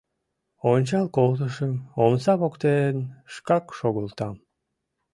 [0.71, 2.95] Ончал колтышым— омса воктен
[3.33, 4.35] шкак шогылтам.